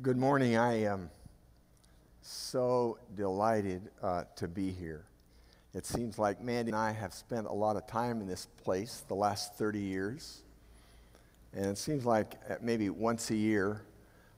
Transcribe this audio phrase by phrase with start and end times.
[0.00, 0.56] Good morning.
[0.56, 1.10] I am
[2.22, 5.04] so delighted uh, to be here.
[5.74, 9.04] It seems like Mandy and I have spent a lot of time in this place
[9.06, 10.44] the last 30 years.
[11.52, 13.82] And it seems like uh, maybe once a year,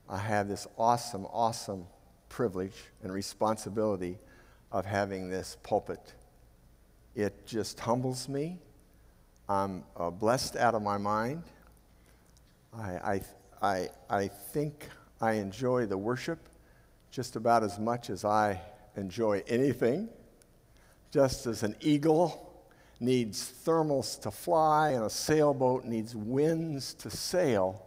[0.09, 1.87] I have this awesome, awesome
[2.29, 4.19] privilege and responsibility
[4.73, 6.15] of having this pulpit.
[7.15, 8.59] It just humbles me.
[9.49, 11.45] I'm uh, blessed out of my mind.
[12.77, 13.21] I, I,
[13.63, 14.89] I, I think
[15.25, 16.51] I enjoy the worship
[17.11, 18.61] just about as much as I
[18.95, 20.11] enjoy anything.
[21.11, 22.63] Just as an eagle
[23.01, 27.87] needs thermals to fly and a sailboat needs winds to sail,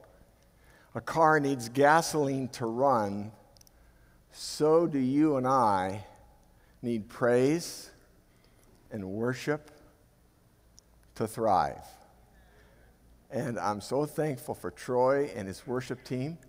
[0.96, 3.32] a car needs gasoline to run,
[4.32, 6.06] so do you and I
[6.82, 7.92] need praise
[8.90, 9.70] and worship
[11.14, 11.86] to thrive.
[13.30, 16.40] And I'm so thankful for Troy and his worship team.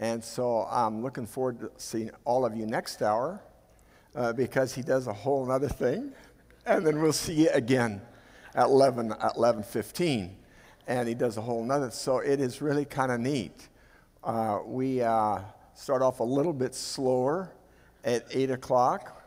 [0.00, 3.38] And so I'm looking forward to seeing all of you next hour
[4.16, 6.12] uh, because he does a whole other thing.
[6.64, 8.00] And then we'll see you again
[8.54, 10.30] at 11, at 11.15.
[10.86, 11.90] And he does a whole nother.
[11.90, 13.68] So it is really kind of neat.
[14.24, 15.40] Uh, we uh,
[15.74, 17.52] start off a little bit slower
[18.02, 19.22] at 8 o'clock.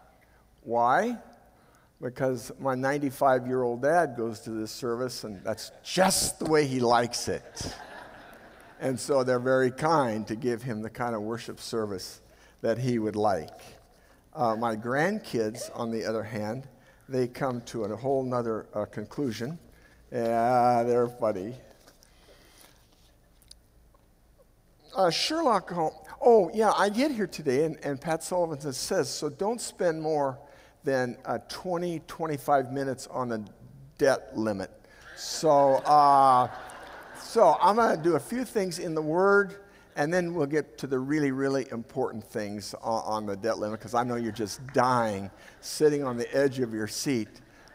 [0.63, 1.19] Why?
[2.01, 6.65] Because my 95 year old dad goes to this service, and that's just the way
[6.65, 7.75] he likes it.
[8.79, 12.21] And so they're very kind to give him the kind of worship service
[12.61, 13.59] that he would like.
[14.33, 16.67] Uh, my grandkids, on the other hand,
[17.07, 19.59] they come to a whole nother uh, conclusion.
[20.11, 21.55] Yeah, they're funny.
[24.95, 25.95] Uh, Sherlock Holmes.
[26.21, 30.39] Oh, yeah, I get here today, and, and Pat Sullivan says so don't spend more
[30.83, 33.43] than uh, 20, 25 minutes on the
[33.97, 34.71] debt limit.
[35.17, 36.47] So, uh,
[37.23, 39.55] so I'm going to do a few things in the Word,
[39.95, 43.79] and then we'll get to the really, really important things on, on the debt limit,
[43.79, 47.29] because I know you're just dying, sitting on the edge of your seat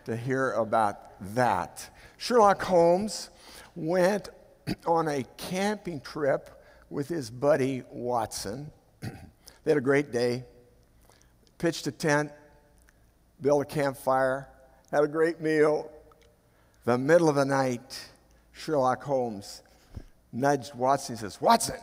[0.05, 1.89] to hear about that.
[2.19, 3.31] Sherlock Holmes
[3.75, 4.29] went
[4.87, 6.51] on a camping trip
[6.91, 8.71] with his buddy Watson.
[9.01, 9.09] they
[9.67, 10.45] had a great day,
[11.57, 12.33] pitched a tent,
[13.41, 14.49] built a campfire,
[14.91, 15.91] had a great meal.
[16.85, 18.09] The middle of the night,
[18.59, 19.63] Sherlock Holmes
[20.33, 21.79] nudged Watson and says, Watson,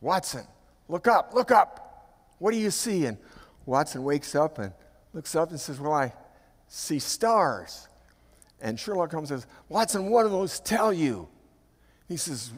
[0.00, 0.44] Watson,
[0.88, 2.16] look up, look up.
[2.38, 3.04] What do you see?
[3.04, 3.18] And
[3.66, 4.72] Watson wakes up and
[5.12, 6.12] looks up and says, Well, I
[6.68, 7.88] see stars.
[8.60, 11.28] And Sherlock Holmes says, Watson, what do those tell you?
[12.08, 12.52] He says,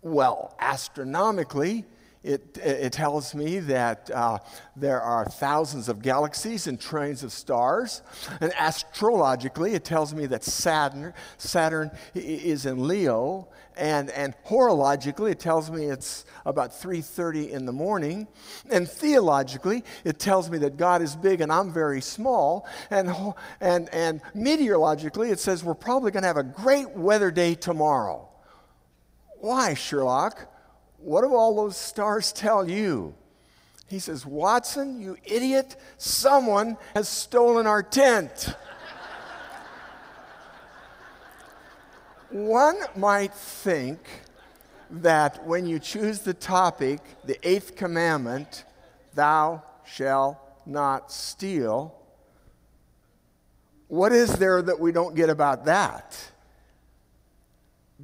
[0.00, 1.84] Well, astronomically,
[2.24, 4.38] it, it tells me that uh,
[4.74, 8.00] there are thousands of galaxies and trillions of stars.
[8.40, 13.48] And astrologically, it tells me that Saturn, Saturn is in Leo.
[13.76, 18.26] And, and horologically, it tells me it's about 3.30 in the morning.
[18.70, 22.66] And theologically, it tells me that God is big and I'm very small.
[22.88, 23.14] And,
[23.60, 28.30] and, and meteorologically, it says we're probably going to have a great weather day tomorrow.
[29.40, 30.53] Why, Sherlock?
[31.04, 33.14] What do all those stars tell you?
[33.86, 38.48] He says, Watson, you idiot, someone has stolen our tent.
[42.30, 43.98] One might think
[44.90, 48.64] that when you choose the topic, the eighth commandment,
[49.14, 51.94] thou shalt not steal,
[53.88, 56.18] what is there that we don't get about that?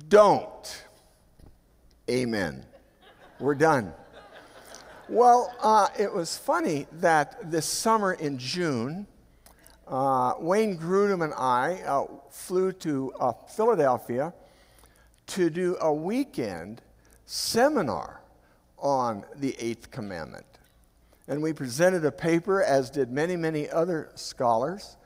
[0.07, 0.85] Don't.
[2.11, 2.67] Amen.
[3.41, 3.95] We're done.
[5.09, 9.07] Well, uh, it was funny that this summer in June,
[9.89, 14.35] uh, Wayne Grudem and I uh, flew to uh, Philadelphia
[15.29, 16.83] to do a weekend
[17.25, 18.21] seminar
[18.77, 20.45] on the Eighth Commandment.
[21.27, 24.99] And we presented a paper, as did many, many other scholars.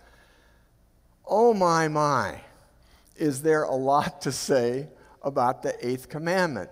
[1.25, 2.41] Oh, my, my,
[3.17, 4.89] is there a lot to say
[5.23, 6.71] about the Eighth Commandment?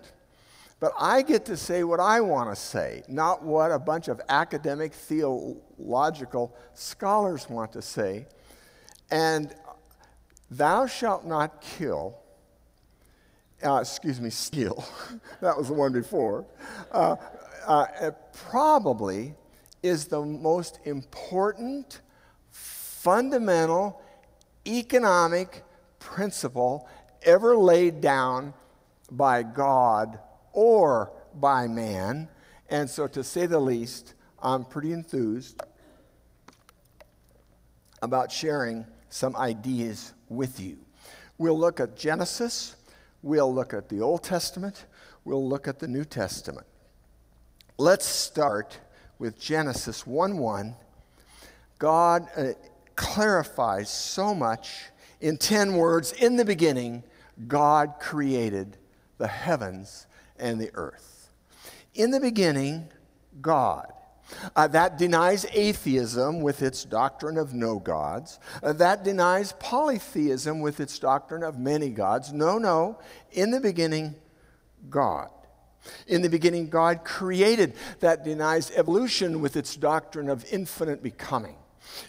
[0.83, 4.21] But I get to say what I want to say, not what a bunch of
[4.29, 8.27] academic theological scholars want to say.
[9.09, 9.55] And
[10.51, 12.19] thou shalt not kill,
[13.65, 14.85] uh, excuse me, steal.
[15.41, 16.47] that was the one before.
[16.91, 17.15] Uh,
[17.65, 19.37] uh, probably
[19.85, 22.01] is the most important,
[22.51, 24.03] fundamental,
[24.67, 25.63] economic
[26.01, 26.89] principle
[27.23, 28.53] ever laid down
[29.13, 30.19] by God
[30.53, 32.29] or by man.
[32.69, 35.61] And so, to say the least, I'm pretty enthused
[38.03, 40.79] about sharing some ideas with you.
[41.39, 42.77] We'll look at Genesis,
[43.23, 44.87] we'll look at the Old Testament,
[45.25, 46.67] we'll look at the New Testament.
[47.79, 48.79] let's start
[49.19, 50.75] with Genesis 1 1.
[51.79, 52.53] God uh,
[52.97, 54.85] clarifies so much
[55.21, 56.13] in 10 words.
[56.13, 57.03] In the beginning,
[57.49, 58.77] God created
[59.19, 60.07] the heavens
[60.43, 61.31] and the earth.
[61.95, 62.89] In the beginning,
[63.41, 63.91] God.
[64.57, 68.39] Uh, that denies atheism with its doctrine of no gods.
[68.63, 72.33] Uh, that denies polytheism with its doctrine of many gods.
[72.33, 72.99] No, no.
[73.33, 74.15] In the beginning,
[74.89, 75.29] God.
[76.07, 77.75] In the beginning, God created.
[78.01, 81.57] That denies evolution with its doctrine of infinite becoming.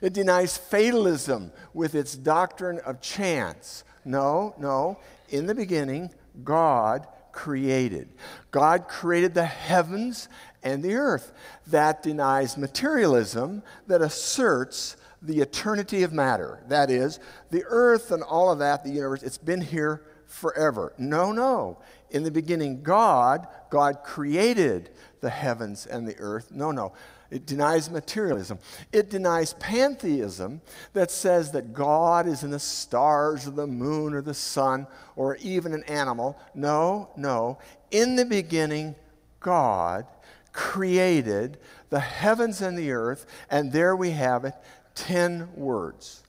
[0.01, 3.83] It denies fatalism with its doctrine of chance.
[4.05, 4.99] No, no.
[5.29, 6.13] In the beginning,
[6.43, 8.07] God created.
[8.51, 10.29] God created the heavens
[10.63, 11.33] and the earth.
[11.67, 16.63] That denies materialism that asserts the eternity of matter.
[16.67, 17.19] That is,
[17.49, 20.93] the earth and all of that, the universe, it's been here forever.
[20.97, 21.79] No, no.
[22.09, 24.91] In the beginning, God, God created
[25.21, 26.51] the heavens and the earth.
[26.51, 26.93] No, no.
[27.31, 28.59] It denies materialism.
[28.91, 30.61] It denies pantheism
[30.93, 35.37] that says that God is in the stars or the moon or the sun or
[35.37, 36.37] even an animal.
[36.53, 37.57] No, no.
[37.91, 38.95] In the beginning,
[39.39, 40.05] God
[40.51, 41.57] created
[41.89, 44.53] the heavens and the earth, and there we have it
[44.95, 46.23] 10 words.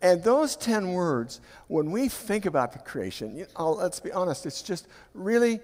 [0.00, 4.46] And those 10 words, when we think about the creation, you know, let's be honest,
[4.46, 5.60] it's just really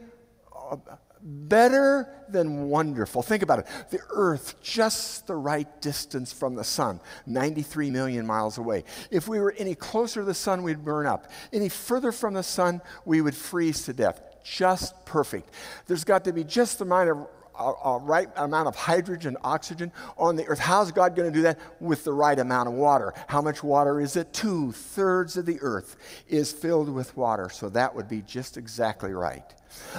[0.54, 0.76] uh,
[1.24, 3.22] better than wonderful.
[3.22, 3.66] Think about it.
[3.90, 8.84] The earth, just the right distance from the sun, 93 million miles away.
[9.10, 11.30] If we were any closer to the sun, we'd burn up.
[11.52, 14.20] Any further from the sun, we would freeze to death.
[14.44, 15.50] Just perfect.
[15.86, 17.26] There's got to be just the amount of
[17.58, 20.58] a, a, right amount of hydrogen, oxygen on the earth.
[20.58, 21.58] How's God going to do that?
[21.80, 23.14] With the right amount of water.
[23.28, 24.32] How much water is it?
[24.32, 25.96] Two thirds of the earth
[26.28, 27.48] is filled with water.
[27.48, 29.44] So that would be just exactly right.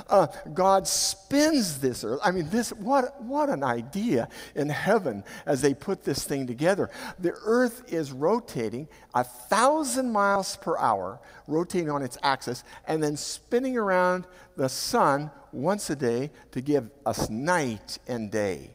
[0.10, 2.20] Uh, God spins this earth.
[2.24, 6.90] I mean, this what what an idea in heaven as they put this thing together.
[7.20, 13.18] The earth is rotating a thousand miles per hour, rotating on its axis, and then
[13.18, 14.26] spinning around
[14.58, 18.75] the sun once a day to give us night and day.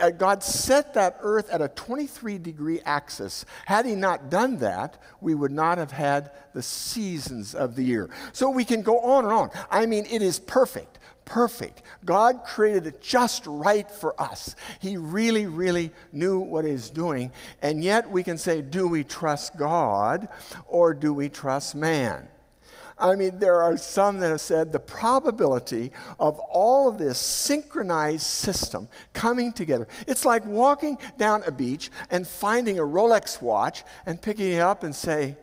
[0.00, 3.44] Uh, God set that earth at a 23 degree axis.
[3.66, 8.10] Had He not done that, we would not have had the seasons of the year.
[8.32, 9.50] So we can go on and on.
[9.70, 10.98] I mean, it is perfect.
[11.24, 11.82] Perfect.
[12.04, 14.56] God created it just right for us.
[14.80, 17.30] He really, really knew what He's doing.
[17.62, 20.28] And yet we can say, do we trust God
[20.66, 22.26] or do we trust man?
[23.00, 28.26] I mean, there are some that have said the probability of all of this synchronized
[28.26, 29.88] system coming together.
[30.06, 34.82] It's like walking down a beach and finding a Rolex watch and picking it up
[34.82, 35.36] and say,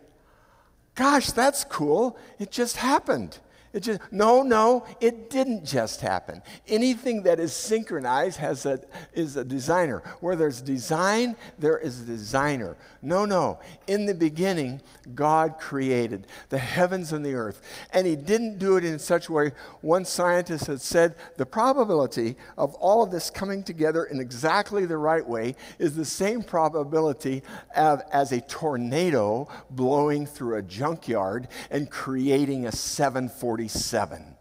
[0.95, 2.18] Gosh, that's cool.
[2.39, 3.38] It just happened.
[3.77, 6.41] It just, no, no, it didn't just happen.
[6.68, 8.81] Anything that is synchronized has a,
[9.13, 10.01] is a designer.
[10.19, 12.75] Where there's design, there is a designer.
[13.03, 13.59] No, no.
[13.85, 14.81] In the beginning,
[15.13, 17.62] God created the heavens and the earth.
[17.94, 19.51] And He didn't do it in such a way.
[19.81, 24.97] One scientist had said the probability of all of this coming together in exactly the
[24.97, 27.44] right way is the same probability
[27.75, 34.36] of, as a tornado blowing through a junkyard and creating a 740 47.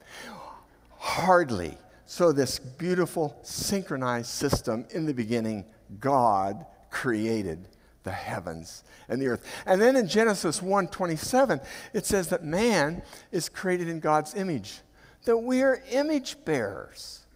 [0.99, 1.77] Hardly.
[2.07, 5.65] So, this beautiful synchronized system in the beginning,
[5.99, 7.67] God created
[8.05, 9.45] the heavens and the earth.
[9.67, 11.61] And then in Genesis 1:27,
[11.93, 14.81] it says that man is created in God's image,
[15.25, 17.27] that we are image bearers.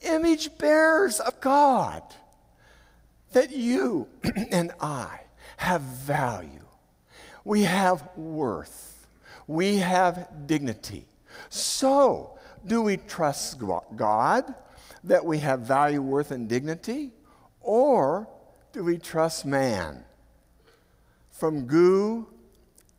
[0.00, 2.02] Image bearers of God.
[3.32, 4.08] That you
[4.50, 5.20] and I
[5.58, 6.66] have value.
[7.44, 8.85] We have worth
[9.46, 11.06] we have dignity.
[11.48, 13.60] So, do we trust
[13.94, 14.54] God
[15.04, 17.12] that we have value, worth, and dignity?
[17.60, 18.28] Or
[18.72, 20.04] do we trust man?
[21.30, 22.26] From goo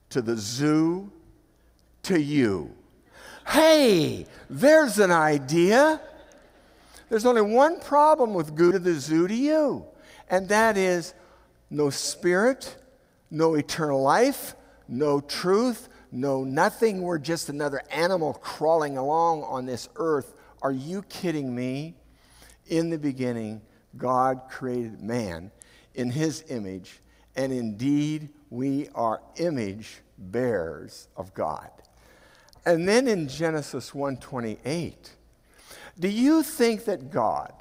[0.10, 1.12] to the zoo
[2.04, 2.72] to you.
[3.48, 6.02] Hey, there's an idea.
[7.10, 9.86] There's only one problem with goo to the zoo to you,
[10.30, 11.14] and that is
[11.70, 12.76] no spirit,
[13.32, 14.56] no eternal life,
[14.88, 17.02] no truth, know nothing.
[17.02, 20.34] We're just another animal crawling along on this earth.
[20.62, 21.96] Are you kidding me?
[22.68, 23.62] In the beginning,
[23.96, 25.52] God created man
[25.96, 27.00] in his image,
[27.36, 31.70] and indeed, we are image bearers of God.
[32.66, 35.12] And then in Genesis 1:28,
[35.98, 37.54] do you think that God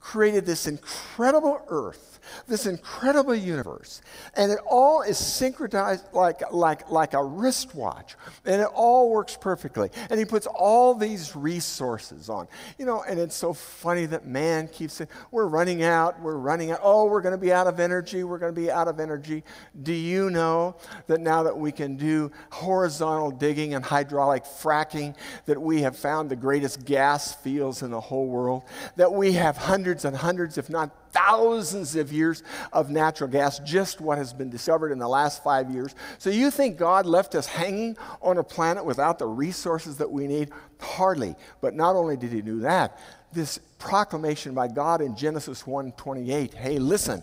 [0.00, 2.15] created this incredible earth,
[2.46, 4.02] this incredible universe,
[4.34, 9.90] and it all is synchronized like, like, like a wristwatch, and it all works perfectly.
[10.10, 12.48] And he puts all these resources on.
[12.78, 16.70] You know, and it's so funny that man keeps saying, We're running out, we're running
[16.70, 16.80] out.
[16.82, 19.44] Oh, we're going to be out of energy, we're going to be out of energy.
[19.82, 25.14] Do you know that now that we can do horizontal digging and hydraulic fracking,
[25.46, 28.62] that we have found the greatest gas fields in the whole world?
[28.96, 32.42] That we have hundreds and hundreds, if not thousands of years
[32.72, 35.94] of natural gas, just what has been discovered in the last five years.
[36.18, 40.26] So you think God left us hanging on a planet without the resources that we
[40.26, 40.50] need?
[40.80, 41.34] Hardly.
[41.60, 42.98] But not only did he do that,
[43.32, 47.22] this proclamation by God in Genesis 1:28, hey, listen,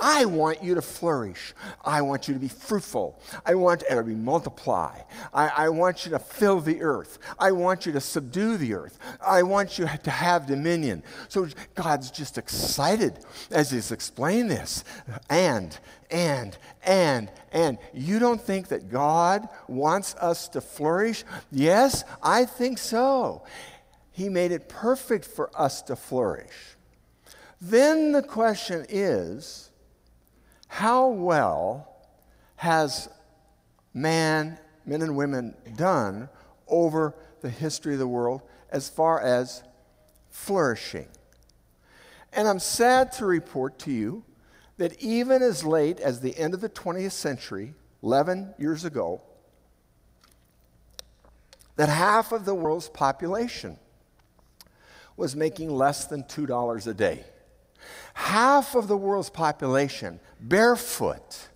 [0.00, 1.54] I want you to flourish.
[1.84, 3.20] I want you to be fruitful.
[3.44, 4.98] I want you to multiply.
[5.34, 7.18] I, I, want you to fill the earth.
[7.38, 8.98] I want you to subdue the earth.
[9.24, 11.02] I want you to have dominion.
[11.28, 13.18] So God's just excited
[13.50, 14.84] as He's explained this.
[15.28, 15.78] And,
[16.10, 17.78] and, and, and.
[17.92, 21.24] You don't think that God wants us to flourish?
[21.50, 23.44] Yes, I think so.
[24.10, 26.76] He made it perfect for us to flourish.
[27.60, 29.70] Then the question is,
[30.72, 31.86] how well
[32.56, 33.10] has
[33.92, 36.30] man, men and women, done
[36.66, 39.62] over the history of the world as far as
[40.30, 41.08] flourishing?
[42.32, 44.24] And I'm sad to report to you
[44.78, 49.20] that even as late as the end of the 20th century, 11 years ago,
[51.76, 53.76] that half of the world's population
[55.18, 57.26] was making less than $2 a day.
[58.14, 61.48] Half of the world's population barefoot,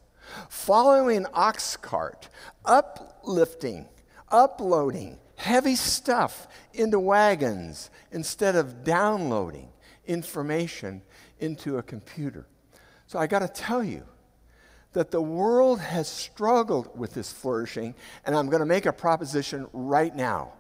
[0.49, 2.29] following an ox cart,
[2.65, 3.87] uplifting,
[4.31, 9.69] uploading heavy stuff into wagons instead of downloading
[10.07, 11.03] information
[11.39, 12.47] into a computer.
[13.07, 14.03] So I got to tell you
[14.93, 17.95] that the world has struggled with this flourishing,
[18.25, 20.55] and I'm going to make a proposition right now.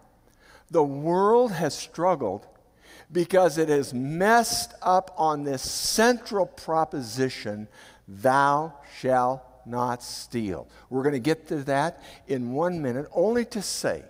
[0.71, 2.47] The world has struggled
[3.13, 7.69] because it has messed up on this central proposition
[8.09, 10.69] thou shalt not steal.
[10.91, 14.03] We're going to get to that in one minute, only to say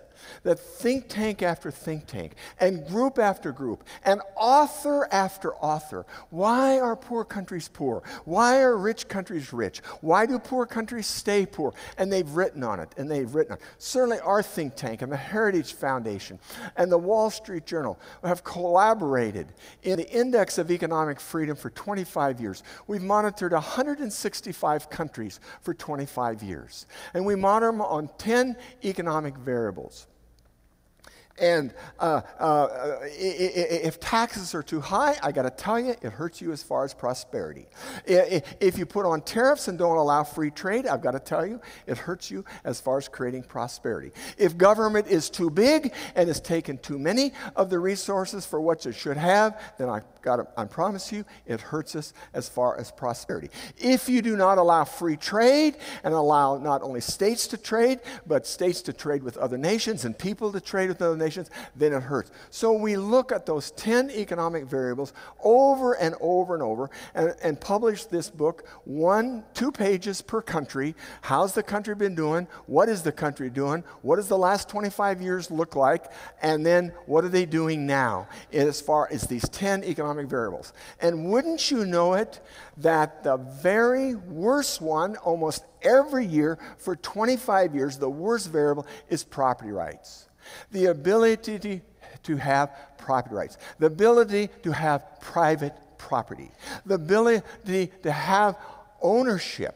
[0.43, 6.05] that think tank after think tank and group after group and author after author.
[6.29, 8.03] Why are poor countries poor?
[8.25, 9.79] Why are rich countries rich?
[10.01, 11.73] Why do poor countries stay poor?
[11.97, 13.63] And they've written on it and they've written on it.
[13.77, 16.39] Certainly, our think tank and the Heritage Foundation
[16.75, 19.53] and the Wall Street Journal have collaborated
[19.83, 22.63] in the Index of Economic Freedom for 25 years.
[22.87, 30.07] We've monitored 165 countries for 25 years, and we monitor them on 10 economic variables.
[31.39, 36.41] And uh, uh, if taxes are too high, I got to tell you, it hurts
[36.41, 37.67] you as far as prosperity.
[38.05, 41.61] If you put on tariffs and don't allow free trade, I've got to tell you,
[41.85, 44.11] it hurts you as far as creating prosperity.
[44.37, 48.85] If government is too big and has taken too many of the resources for what
[48.85, 52.91] it should have, then I got I promise you, it hurts us as far as
[52.91, 53.49] prosperity.
[53.77, 58.47] If you do not allow free trade and allow not only states to trade, but
[58.47, 61.26] states to trade with other nations and people to trade with other nations
[61.75, 62.31] then it hurts.
[62.49, 67.59] So we look at those 10 economic variables over and over and over and, and
[67.59, 70.95] publish this book, one, two pages per country.
[71.21, 72.47] How's the country been doing?
[72.65, 73.83] What is the country doing?
[74.01, 76.05] What does the last 25 years look like?
[76.41, 80.73] And then what are they doing now as far as these 10 economic variables?
[81.01, 82.39] And wouldn't you know it
[82.77, 89.23] that the very worst one, almost every year for 25 years, the worst variable is
[89.23, 90.26] property rights
[90.71, 91.81] the ability
[92.23, 96.51] to have property rights, the ability to have private property,
[96.85, 98.57] the ability to have
[99.01, 99.75] ownership.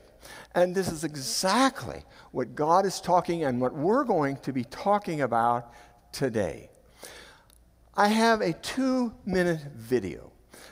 [0.53, 5.21] And this is exactly what God is talking and what we're going to be talking
[5.21, 5.71] about
[6.11, 6.69] today.
[7.95, 10.31] I have a two minute video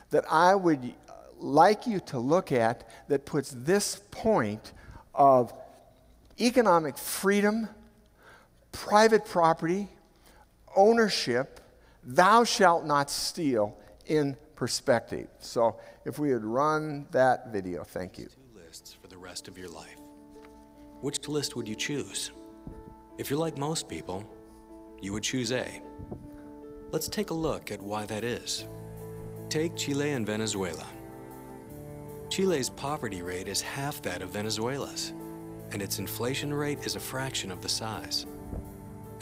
[0.09, 0.93] that I would
[1.37, 4.73] like you to look at that puts this point
[5.13, 5.53] of
[6.39, 7.69] economic freedom
[8.71, 9.89] private property,
[10.79, 11.59] ownership,
[12.03, 15.27] thou shalt not steal in perspective.
[15.39, 18.25] So if we would run that video, thank you.
[18.25, 19.99] Two lists for the rest of your life.
[21.01, 22.31] Which list would you choose?
[23.17, 24.23] If you're like most people,
[25.01, 25.81] you would choose A.
[26.91, 28.65] Let's take a look at why that is.
[29.49, 30.85] Take Chile and Venezuela.
[32.29, 35.13] Chile's poverty rate is half that of Venezuela's,
[35.71, 38.25] and its inflation rate is a fraction of the size.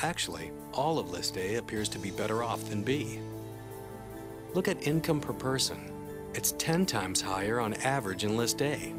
[0.01, 3.19] Actually, all of List A appears to be better off than B.
[4.53, 5.91] Look at income per person.
[6.35, 8.93] it's 10 times higher on average in List A.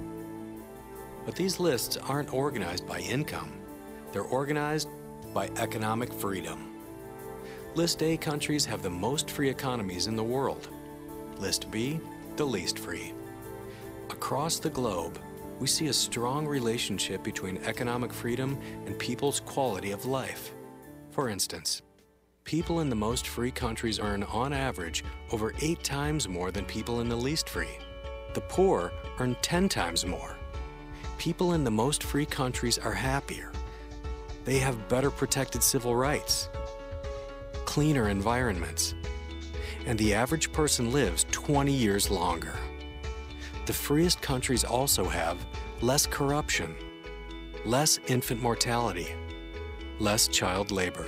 [1.24, 3.52] But these lists aren't organized by income,
[4.10, 4.88] they're organized
[5.32, 6.74] by economic freedom.
[7.76, 10.68] List A countries have the most free economies in the world.
[11.38, 12.00] List B,
[12.34, 13.12] the least free.
[14.10, 15.20] Across the globe,
[15.60, 20.54] we see a strong relationship between economic freedom and people's quality of life.
[21.18, 21.82] For instance,
[22.44, 27.00] people in the most free countries earn, on average, over eight times more than people
[27.00, 27.76] in the least free.
[28.34, 30.36] The poor earn 10 times more.
[31.18, 33.50] People in the most free countries are happier.
[34.44, 36.50] They have better protected civil rights,
[37.64, 38.94] cleaner environments,
[39.86, 42.54] and the average person lives 20 years longer.
[43.66, 45.44] The freest countries also have
[45.80, 46.76] less corruption,
[47.64, 49.08] less infant mortality,
[49.98, 51.06] less child labor,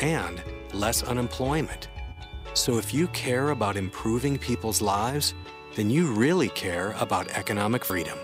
[0.00, 0.42] and
[0.72, 1.88] less unemployment.
[2.54, 5.34] So if you care about improving people's lives,
[5.76, 8.18] then you really care about economic freedom.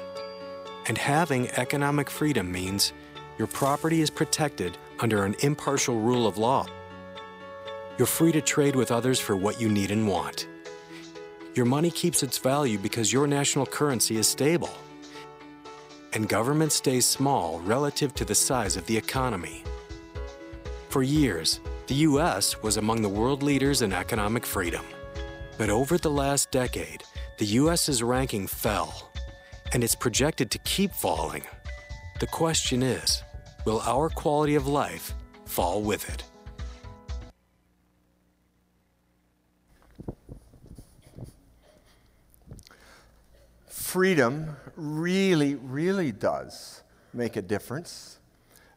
[0.89, 2.93] And having economic freedom means
[3.39, 6.67] your property is protected under an impartial rule of law.
[7.99, 10.49] You're free to trade with others for what you need and want.
[11.55, 14.71] Your money keeps its value because your national currency is stable.
[16.17, 19.63] And government stays small relative to the size of the economy.
[20.89, 22.63] For years, the U.S.
[22.63, 24.83] was among the world leaders in economic freedom.
[25.59, 27.05] But over the last decade,
[27.37, 29.11] the U.S.'s ranking fell,
[29.75, 31.43] and it's projected to keep falling.
[32.19, 33.23] The question is
[33.67, 35.13] will our quality of life
[35.45, 36.23] fall with it?
[43.97, 48.19] freedom really, really does make a difference.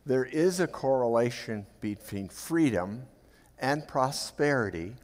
[0.05, 3.03] There is a correlation between freedom
[3.59, 4.95] and prosperity.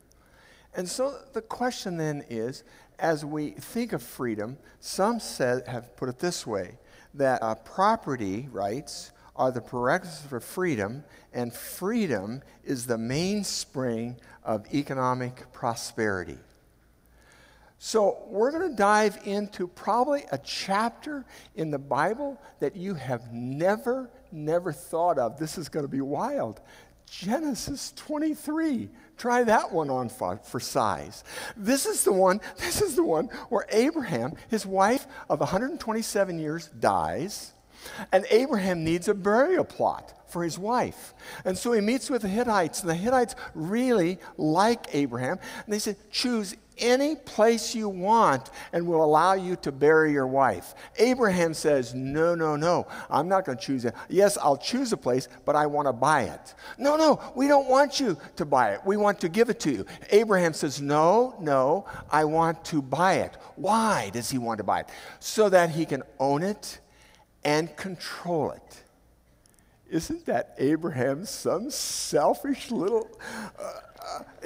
[0.74, 2.64] And so the question then is
[2.98, 6.78] as we think of freedom, some said, have put it this way
[7.14, 14.66] that uh, property rights are the prerequisites for freedom, and freedom is the mainspring of
[14.74, 16.38] economic prosperity.
[17.88, 23.32] So, we're going to dive into probably a chapter in the Bible that you have
[23.32, 25.38] never, never thought of.
[25.38, 26.62] This is going to be wild.
[27.06, 28.90] Genesis 23.
[29.20, 31.24] Try that one on for, for, size.
[31.56, 36.70] This is the one, this is the one where Abraham, his wife of 127 years,
[36.80, 37.54] dies,
[38.12, 41.14] and Abraham needs a burial plot for his wife.
[41.46, 45.78] And so he meets with the Hittites, and the Hittites really like Abraham, and they
[45.78, 50.74] said, choose any place you want and will allow you to bury your wife.
[50.98, 53.96] Abraham says, No, no, no, I'm not going to choose it.
[54.10, 56.56] Yes, I'll choose a place, but I want to buy it.
[56.78, 58.82] No, no, we don't want you to buy it.
[58.86, 59.86] We want to give it to you.
[60.12, 63.38] Abraham says, No, no, I want to buy it.
[63.56, 64.90] Why does he want to buy it?
[65.20, 66.80] So that he can own it
[67.44, 68.84] and control it.
[69.90, 73.08] Isn't that Abraham some selfish little.
[73.58, 73.74] Uh,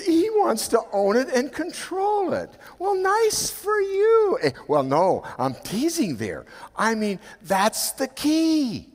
[0.04, 2.50] he wants to own it and control it.
[2.78, 4.40] Well, nice for you.
[4.42, 6.46] Eh, well, no, I'm teasing there.
[6.76, 8.90] I mean, that's the key.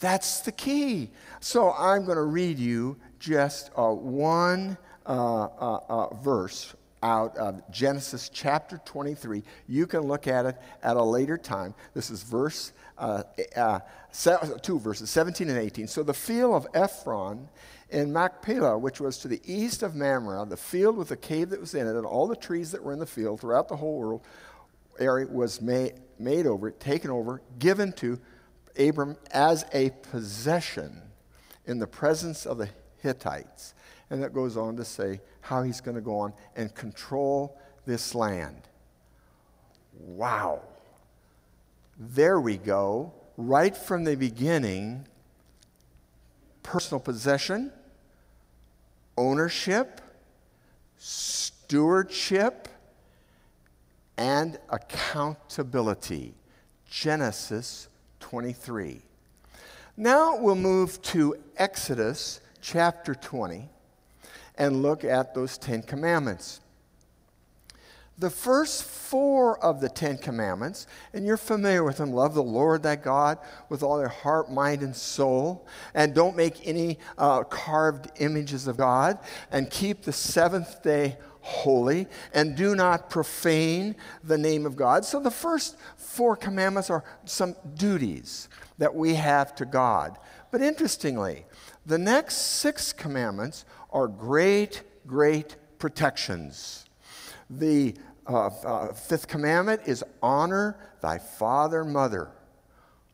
[0.00, 1.10] That's the key.
[1.40, 7.62] So I'm going to read you just uh, one uh, uh, uh, verse out of
[7.70, 9.42] Genesis chapter 23.
[9.68, 11.74] You can look at it at a later time.
[11.92, 13.22] This is verse uh,
[13.56, 13.80] uh,
[14.62, 15.86] two verses, 17 and 18.
[15.86, 17.48] So the field of Ephron
[17.90, 21.60] in Machpelah, which was to the east of Mamre, the field with the cave that
[21.60, 23.98] was in it, and all the trees that were in the field throughout the whole
[23.98, 24.22] world
[24.98, 28.18] area was made, made over, taken over, given to
[28.78, 31.02] Abram as a possession
[31.66, 32.68] in the presence of the
[32.98, 33.74] Hittites.
[34.10, 38.14] And that goes on to say how he's going to go on and control this
[38.14, 38.62] land.
[39.98, 40.62] Wow.
[41.98, 43.12] There we go.
[43.36, 45.06] Right from the beginning,
[46.64, 47.72] personal possession,
[49.16, 50.00] ownership,
[50.98, 52.68] stewardship,
[54.16, 56.34] and accountability.
[56.90, 57.88] Genesis
[58.20, 59.00] 23.
[59.96, 63.68] Now we'll move to Exodus chapter 20
[64.56, 66.60] and look at those Ten Commandments
[68.16, 72.82] the first four of the Ten Commandments, and you're familiar with them love the Lord
[72.82, 78.10] thy God with all their heart, mind, and soul, and don't make any uh, carved
[78.20, 79.18] images of God,
[79.50, 85.04] and keep the seventh day holy, and do not profane the name of God.
[85.04, 88.48] So the first four commandments are some duties
[88.78, 90.18] that we have to God.
[90.50, 91.44] But interestingly,
[91.84, 96.84] the next six commandments are great, great protections
[97.50, 97.94] the
[98.26, 102.30] uh, uh, fifth commandment is honor thy father and mother.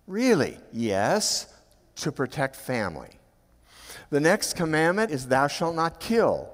[0.06, 0.58] Really?
[0.72, 1.52] Yes,
[1.96, 3.10] to protect family.
[4.10, 6.50] The next commandment is thou shalt not kill,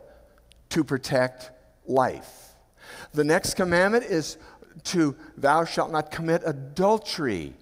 [0.71, 1.51] to protect
[1.87, 2.55] life.
[3.13, 4.37] The next commandment is
[4.85, 7.55] to thou shalt not commit adultery.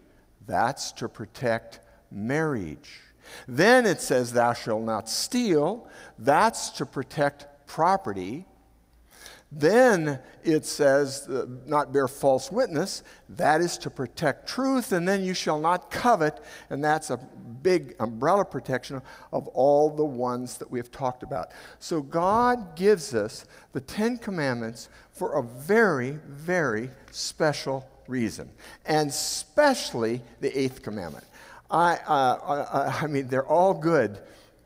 [0.47, 3.01] That's to protect marriage.
[3.47, 5.89] Then it says thou shalt not steal.
[6.19, 8.47] That's to protect property.
[9.57, 13.03] Then it says, uh, not bear false witness.
[13.29, 14.93] That is to protect truth.
[14.93, 16.43] And then you shall not covet.
[16.71, 17.19] And that's a
[17.63, 19.01] big umbrella protection
[19.33, 21.51] of all the ones that we have talked about.
[21.79, 28.51] So God gives us the Ten Commandments for a very, very special reason.
[28.85, 31.25] And especially the Eighth Commandment.
[31.71, 34.19] I, uh, I, I mean, they're all good,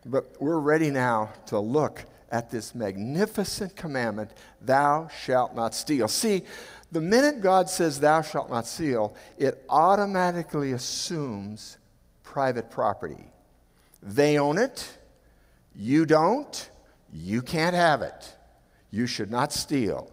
[0.07, 6.08] but we're ready now to look at this magnificent commandment thou shalt not steal.
[6.08, 6.42] See,
[6.90, 11.78] the minute God says thou shalt not steal, it automatically assumes
[12.22, 13.24] private property.
[14.02, 14.98] They own it,
[15.74, 16.70] you don't,
[17.12, 18.34] you can't have it.
[18.90, 20.10] You should not steal.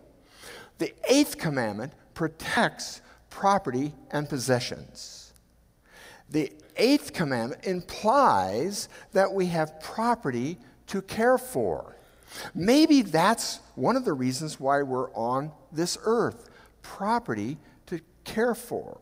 [0.78, 5.34] The eighth commandment protects property and possessions.
[6.30, 11.95] The eighth commandment implies that we have property to care for.
[12.54, 16.50] Maybe that's one of the reasons why we're on this earth
[16.82, 19.00] property to care for.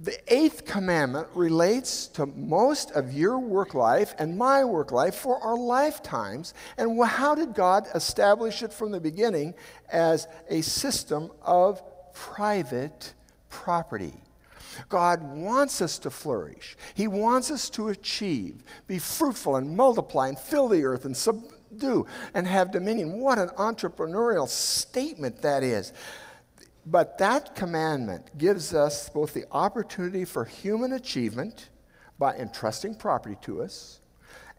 [0.00, 5.42] The eighth commandment relates to most of your work life and my work life for
[5.42, 6.54] our lifetimes.
[6.76, 9.54] And how did God establish it from the beginning
[9.90, 13.12] as a system of private
[13.50, 14.14] property?
[14.88, 16.76] God wants us to flourish.
[16.94, 21.57] He wants us to achieve, be fruitful and multiply and fill the earth and subdue
[21.76, 23.20] do and have dominion.
[23.20, 25.92] What an entrepreneurial statement that is.
[26.86, 31.68] But that commandment gives us both the opportunity for human achievement
[32.18, 34.00] by entrusting property to us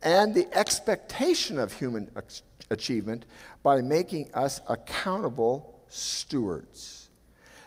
[0.02, 2.10] and the expectation of human
[2.70, 3.26] achievement
[3.64, 7.10] by making us accountable stewards.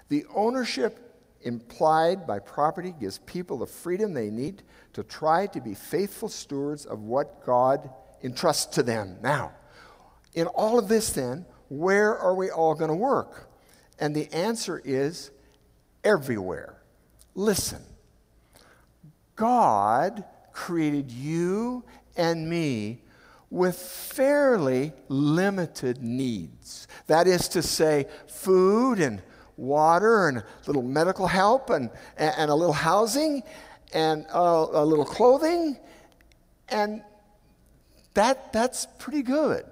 [0.08, 5.74] The ownership implied by property gives people the freedom they need to try to be
[5.74, 7.90] faithful stewards of what God
[8.22, 9.18] entrust to them.
[9.22, 9.52] Now,
[10.34, 13.50] in all of this, then, where are we all going to work?
[13.98, 15.30] And the answer is
[16.04, 16.82] everywhere.
[17.34, 17.82] Listen,
[19.36, 21.84] God created you
[22.16, 23.02] and me
[23.50, 26.88] with fairly limited needs.
[27.06, 29.22] That is to say, food and
[29.56, 33.42] water and a little medical help and, and a little housing
[33.92, 35.78] and uh, a little clothing
[36.68, 37.02] and
[38.14, 39.64] that, that's pretty good.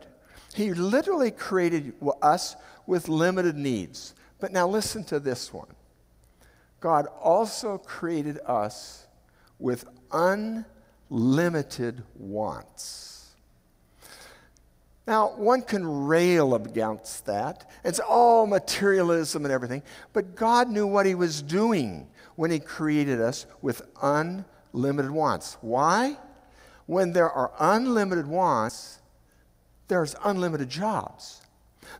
[0.55, 4.14] He literally created us with limited needs.
[4.40, 5.68] But now listen to this one
[6.81, 9.07] God also created us
[9.59, 9.85] with
[11.11, 13.11] unlimited wants.
[15.07, 17.68] Now, one can rail against that.
[17.85, 19.83] It's all materialism and everything.
[20.12, 25.59] But God knew what He was doing when He created us with unlimited wants.
[25.61, 26.16] Why?
[26.90, 28.98] When there are unlimited wants,
[29.87, 31.40] there's unlimited jobs.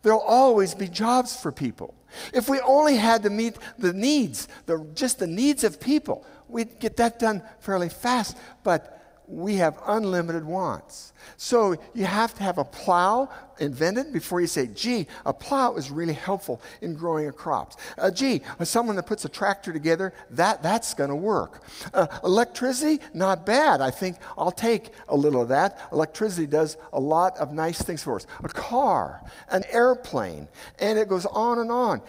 [0.03, 1.95] There'll always be jobs for people.
[2.35, 6.81] If we only had to meet the needs, the, just the needs of people, we'd
[6.81, 8.37] get that done fairly fast.
[8.65, 9.00] But
[9.31, 11.13] we have unlimited wants.
[11.37, 13.29] So you have to have a plow
[13.61, 17.77] invented before you say, gee, a plow is really helpful in growing crops.
[17.97, 21.63] Uh, gee, someone that puts a tractor together, that, that's going to work.
[21.95, 23.81] Uh, electricity, not bad.
[23.81, 25.79] I think I'll take a little of that.
[25.93, 28.27] Electricity does a lot of nice things for us.
[28.43, 30.49] A car, an airplane,
[30.81, 32.03] and it goes on and on.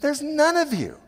[0.00, 0.98] There's none of you.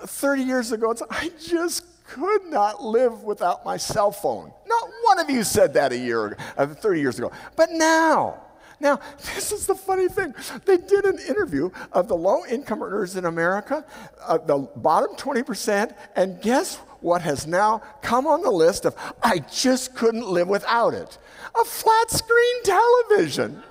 [0.00, 4.52] 30 years ago, I just could not live without my cell phone.
[4.66, 7.30] Not one of you said that a year ago, uh, 30 years ago.
[7.54, 8.40] But now,
[8.80, 9.00] now,
[9.34, 10.34] this is the funny thing.
[10.64, 13.84] They did an interview of the low income earners in America,
[14.26, 19.38] uh, the bottom 20%, and guess what has now come on the list of I
[19.38, 21.18] just couldn't live without it?
[21.58, 23.62] A flat screen television.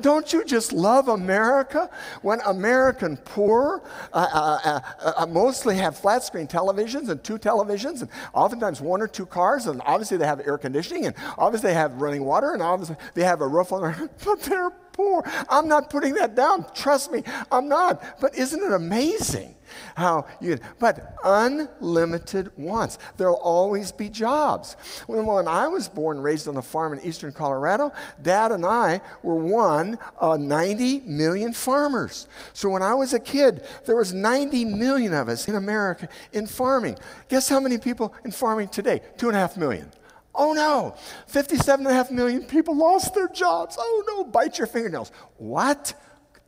[0.00, 1.90] Don't you just love America?
[2.22, 8.02] When American poor uh, uh, uh, uh, mostly have flat screen televisions and two televisions,
[8.02, 11.74] and oftentimes one or two cars, and obviously they have air conditioning, and obviously they
[11.74, 15.24] have running water, and obviously they have a roof on their but they're poor.
[15.48, 16.66] I'm not putting that down.
[16.74, 18.20] Trust me, I'm not.
[18.20, 19.56] But isn't it amazing?
[19.94, 22.98] How you, but unlimited wants.
[23.16, 24.74] There'll always be jobs.
[25.06, 28.66] When, when I was born and raised on a farm in eastern Colorado, Dad and
[28.66, 32.26] I were one of 90 million farmers.
[32.52, 36.48] So when I was a kid, there was 90 million of us in America in
[36.48, 36.98] farming.
[37.28, 39.00] Guess how many people in farming today?
[39.16, 39.88] Two and a half million.
[40.34, 40.94] Oh no,
[41.30, 43.76] 57.5 million people lost their jobs.
[43.78, 45.10] Oh no, bite your fingernails.
[45.36, 45.94] What?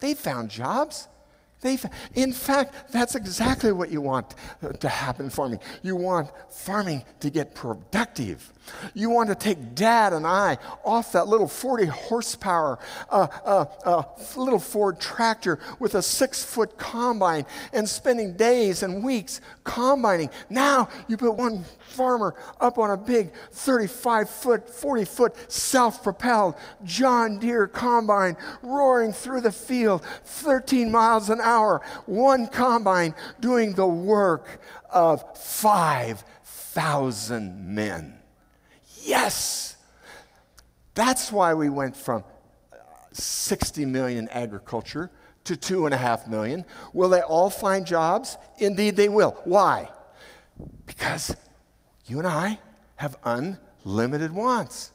[0.01, 1.09] They found jobs.
[1.63, 1.79] They,
[2.15, 5.61] in fact, that's exactly what you want uh, to happen in farming.
[5.83, 8.53] You want farming to get productive.
[8.95, 12.79] You want to take dad and I off that little 40 horsepower
[13.11, 14.03] uh, uh, uh,
[14.37, 20.31] little Ford tractor with a six foot combine and spending days and weeks combining.
[20.51, 26.57] Now you put one farmer up on a big 35 foot, 40 foot self propelled
[26.85, 31.81] John Deere combine roaring through the field 13 miles an hour.
[32.07, 38.22] One combine doing the work of 5,000 men.
[39.03, 39.77] Yes!
[40.95, 42.25] That's why we went from
[42.73, 42.77] uh,
[43.13, 45.11] 60 million agriculture
[45.45, 46.65] to two and a half million.
[46.93, 48.37] Will they all find jobs?
[48.59, 49.33] Indeed, they will.
[49.45, 49.89] Why?
[50.87, 51.35] Because
[52.07, 52.59] you and I
[52.97, 54.93] have unlimited wants.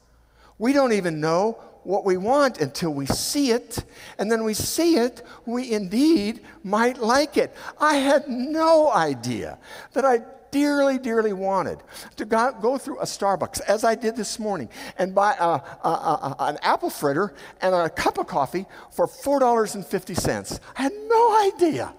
[0.58, 3.84] We don't even know what we want until we see it.
[4.18, 7.54] And then we see it, we indeed might like it.
[7.80, 9.58] I had no idea
[9.92, 11.78] that I dearly, dearly wanted
[12.16, 16.36] to go, through a Starbucks, as I did this morning, and buy a, a, a,
[16.40, 20.60] an apple fritter and a cup of coffee for $4.50.
[20.76, 21.94] I had no idea.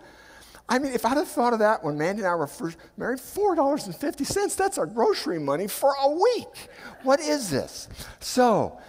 [0.67, 3.19] I mean, if I'd have thought of that when Mandy and I were first married,
[3.19, 6.69] $4.50, that's our grocery money for a week.
[7.01, 7.89] What is this?
[8.19, 8.79] So,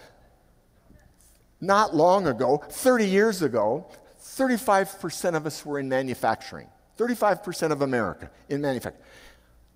[1.61, 3.87] not long ago, 30 years ago,
[4.23, 6.69] 35% of us were in manufacturing.
[6.99, 9.05] 35% of America in manufacturing.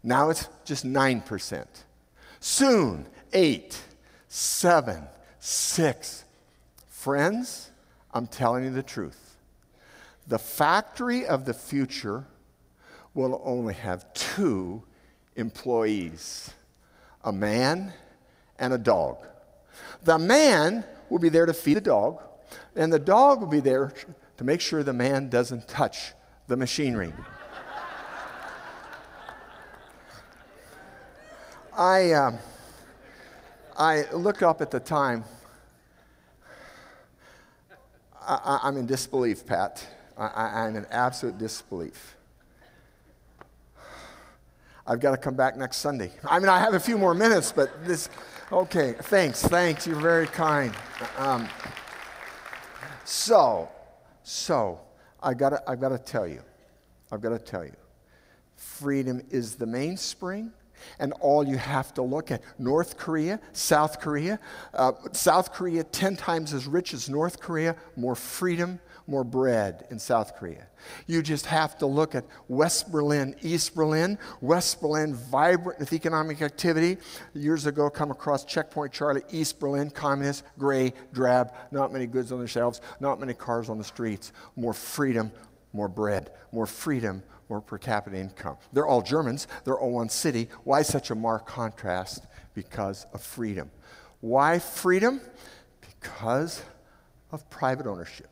[0.06, 1.66] Now it's just 9%.
[2.38, 3.82] Soon, 8,
[4.28, 5.02] 7,
[5.40, 6.24] 6.
[6.88, 7.70] Friends,
[8.12, 9.36] I'm telling you the truth.
[10.26, 12.26] The factory of the future
[13.14, 14.82] will only have two
[15.36, 16.50] employees
[17.24, 17.90] a man
[18.58, 19.16] and a dog.
[20.02, 22.22] The man will be there to feed the dog,
[22.76, 23.94] and the dog will be there
[24.36, 26.12] to make sure the man doesn't touch
[26.46, 27.14] the machinery.
[31.76, 32.38] I, um,
[33.76, 35.24] I looked up at the time.
[38.20, 39.84] I, am in disbelief, Pat.
[40.16, 42.14] I, am in absolute disbelief.
[44.86, 46.12] I've got to come back next Sunday.
[46.24, 48.08] I mean, I have a few more minutes, but this,
[48.52, 49.84] okay, thanks, thanks.
[49.84, 50.72] You're very kind.
[51.18, 51.48] Um,
[53.04, 53.68] so,
[54.22, 54.80] so,
[55.20, 56.40] I gotta, I've got to tell you,
[57.10, 57.74] I've got to tell you,
[58.54, 60.52] freedom is the mainspring
[60.98, 62.42] and all you have to look at.
[62.58, 64.38] North Korea, South Korea,
[64.72, 69.98] uh, South Korea 10 times as rich as North Korea, more freedom, more bread in
[69.98, 70.66] South Korea.
[71.06, 74.18] You just have to look at West Berlin, East Berlin.
[74.40, 76.98] West Berlin, vibrant with economic activity.
[77.34, 82.40] Years ago, come across Checkpoint Charlie, East Berlin, communist, gray, drab, not many goods on
[82.40, 84.32] the shelves, not many cars on the streets.
[84.56, 85.30] More freedom,
[85.72, 87.22] more bread, more freedom,
[87.54, 88.56] more per capita income.
[88.72, 90.48] They're all Germans, they're all one city.
[90.64, 92.26] Why such a marked contrast?
[92.52, 93.70] Because of freedom.
[94.20, 95.20] Why freedom?
[95.80, 96.64] Because
[97.30, 98.28] of private ownership.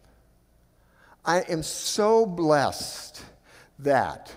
[1.25, 3.23] I am so blessed
[3.79, 4.35] that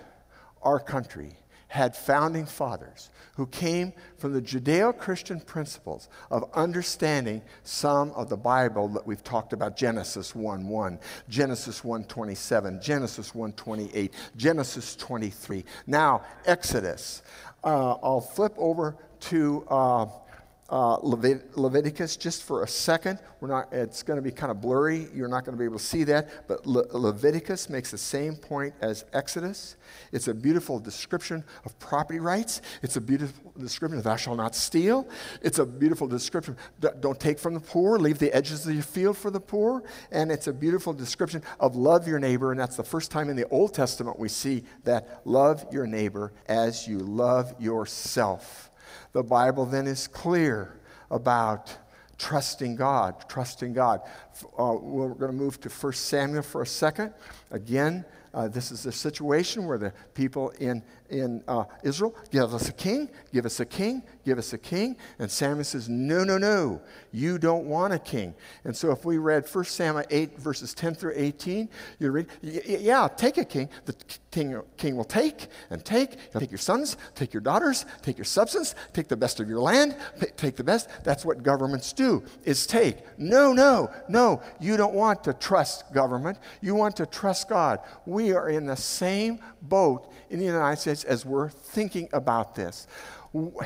[0.62, 1.32] our country
[1.66, 8.36] had founding fathers who came from the Judeo Christian principles of understanding some of the
[8.36, 14.96] Bible that we've talked about Genesis 1 1, Genesis 1 27, Genesis 1 28, Genesis
[14.96, 15.64] 23.
[15.86, 17.22] Now, Exodus.
[17.62, 19.64] Uh, I'll flip over to.
[19.68, 20.06] Uh,
[20.68, 23.18] uh, Levit- Leviticus just for a second.
[23.40, 25.08] We're not, it's going to be kind of blurry.
[25.14, 26.48] You're not going to be able to see that.
[26.48, 29.76] But Le- Leviticus makes the same point as Exodus.
[30.12, 32.62] It's a beautiful description of property rights.
[32.82, 35.08] It's a beautiful description of thou shalt not steal.
[35.42, 36.56] It's a beautiful description
[37.00, 39.84] don't take from the poor, leave the edges of your field for the poor.
[40.10, 42.50] And it's a beautiful description of love your neighbor.
[42.50, 46.32] And that's the first time in the Old Testament we see that love your neighbor
[46.48, 48.70] as you love yourself.
[49.16, 50.78] The Bible then is clear
[51.10, 51.74] about
[52.18, 54.02] trusting God, trusting God.
[54.58, 57.14] uh, we're going to move to 1 Samuel for a second.
[57.50, 62.68] Again, uh, this is a situation where the people in, in uh, Israel give us
[62.68, 64.96] a king, give us a king, give us a king.
[65.18, 68.34] And Samuel says, No, no, no, you don't want a king.
[68.64, 73.08] And so if we read 1 Samuel 8, verses 10 through 18, you read, Yeah,
[73.16, 73.68] take a king.
[73.84, 73.94] The
[74.30, 76.18] king, king will take and take.
[76.32, 79.60] He'll take your sons, take your daughters, take your substance, take the best of your
[79.60, 79.96] land,
[80.36, 80.88] take the best.
[81.04, 82.98] That's what governments do, is take.
[83.18, 86.38] No, no, no, you don't want to trust government.
[86.60, 87.80] You want to trust God.
[88.04, 92.86] We are in the same boat in the United States as we're thinking about this.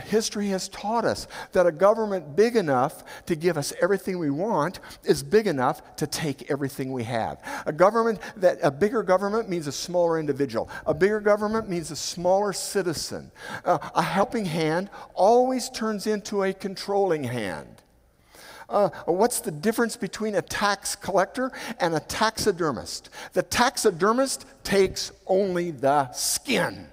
[0.05, 4.81] History has taught us that a government big enough to give us everything we want
[5.05, 7.41] is big enough to take everything we have.
[7.67, 10.69] A government that a bigger government means a smaller individual.
[10.87, 13.31] A bigger government means a smaller citizen.
[13.65, 17.83] Uh, a helping hand always turns into a controlling hand.
[18.69, 23.11] Uh, what's the difference between a tax collector and a taxidermist?
[23.33, 26.87] The taxidermist takes only the skin.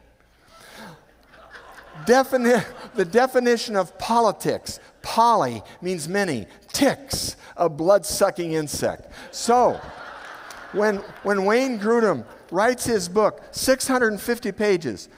[2.05, 9.11] Defini- the definition of politics poly means many, ticks, a blood sucking insect.
[9.31, 9.79] So,
[10.73, 15.09] when, when Wayne Grudem writes his book, 650 pages,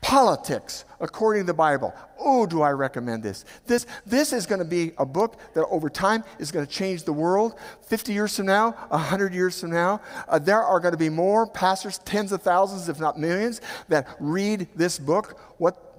[0.00, 1.94] Politics according to the Bible.
[2.18, 3.44] Oh, do I recommend this?
[3.66, 7.04] This, this is going to be a book that over time is going to change
[7.04, 7.54] the world.
[7.82, 11.46] 50 years from now, 100 years from now, uh, there are going to be more
[11.46, 15.89] pastors, tens of thousands, if not millions, that read this book, what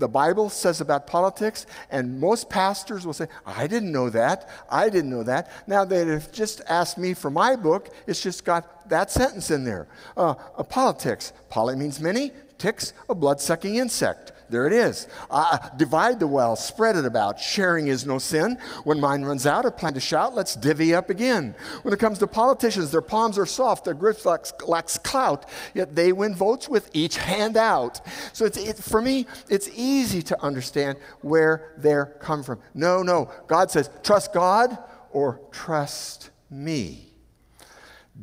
[0.00, 4.48] the Bible says about politics, and most pastors will say, I didn't know that.
[4.68, 5.50] I didn't know that.
[5.66, 9.64] Now, they have just asked me for my book, it's just got that sentence in
[9.64, 9.86] there.
[10.16, 11.32] Uh, uh, politics.
[11.48, 14.32] Poly means many, ticks, a blood sucking insect.
[14.50, 15.06] There it is.
[15.30, 17.38] Uh, divide the wealth, spread it about.
[17.38, 18.58] Sharing is no sin.
[18.82, 21.54] When mine runs out, I plan to shout, let's divvy up again.
[21.82, 25.94] When it comes to politicians, their palms are soft, their grip lacks, lacks clout, yet
[25.94, 28.00] they win votes with each hand out.
[28.32, 32.60] So it's, it, for me, it's easy to understand where they're coming from.
[32.74, 33.30] No, no.
[33.46, 34.76] God says, trust God
[35.12, 37.14] or trust me.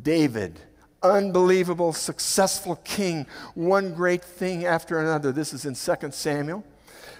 [0.01, 0.59] David
[1.03, 5.31] unbelievable, successful king, one great thing after another.
[5.31, 6.63] This is in 2 Samuel.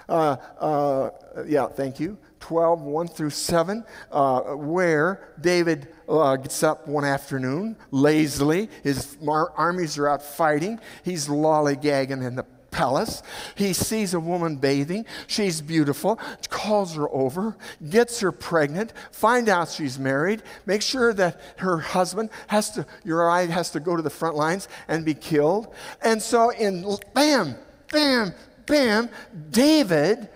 [0.10, 1.10] Uh, uh,
[1.46, 2.18] yeah, thank you.
[2.40, 8.70] 12, 1 through 7, uh, where David uh, gets up one afternoon lazily.
[8.84, 10.80] His armies are out fighting.
[11.04, 12.46] He's lollygagging in the
[12.78, 13.24] palace.
[13.56, 15.08] He sees a woman bathing.
[15.26, 17.58] She's beautiful, calls her over,
[17.90, 23.48] gets her pregnant, find out she's married, make sure that her husband has to, Uriah
[23.48, 25.74] has to go to the front lines and be killed.
[26.04, 26.86] And so in
[27.16, 27.56] bam,
[27.92, 28.34] bam,
[28.68, 29.10] bam,
[29.50, 30.30] David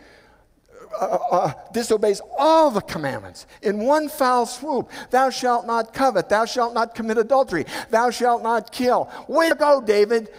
[1.00, 4.90] uh, uh, uh, disobeys all the commandments in one foul swoop.
[5.12, 6.28] Thou shalt not covet.
[6.28, 7.66] Thou shalt not commit adultery.
[7.92, 9.10] Thou shalt not kill.
[9.28, 10.30] Way to go, David.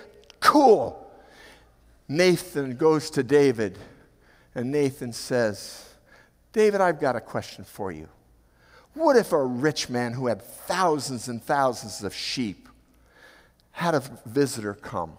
[0.40, 1.01] Cool.
[2.12, 3.78] Nathan goes to David,
[4.54, 5.94] and Nathan says,
[6.52, 8.06] David, I've got a question for you.
[8.92, 12.68] What if a rich man who had thousands and thousands of sheep
[13.70, 15.14] had a visitor come?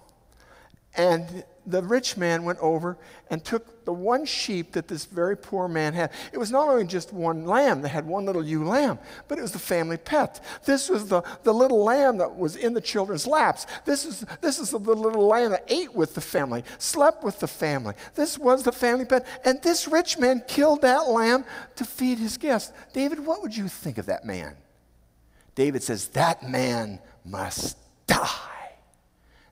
[0.95, 2.97] And the rich man went over
[3.30, 6.12] and took the one sheep that this very poor man had.
[6.32, 9.41] It was not only just one lamb, they had one little ewe lamb, but it
[9.41, 10.43] was the family pet.
[10.65, 13.65] This was the, the little lamb that was in the children's laps.
[13.86, 17.47] This is, this is the little lamb that ate with the family, slept with the
[17.47, 17.95] family.
[18.15, 19.26] This was the family pet.
[19.45, 21.45] And this rich man killed that lamb
[21.76, 22.73] to feed his guests.
[22.93, 24.56] David, what would you think of that man?
[25.56, 28.30] David says, That man must die.